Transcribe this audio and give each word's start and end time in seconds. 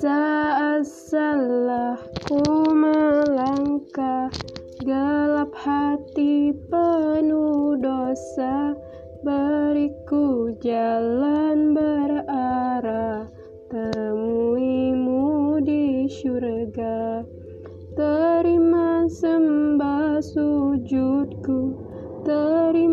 Saat 0.00 0.88
salahku 0.88 2.40
melangkah 2.72 4.32
Gelap 4.80 5.52
hati 5.52 6.56
penuh 6.72 7.76
dosa 7.76 8.72
Beriku 9.20 10.56
jalan 10.64 11.76
berarah 11.76 13.28
Temuimu 13.68 15.60
di 15.68 16.08
syurga. 16.08 17.20
Terima 17.92 19.04
sembah 19.04 20.24
sujudku 20.24 21.76
Terima 22.24 22.89